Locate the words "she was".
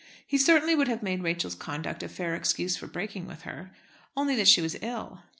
4.47-4.75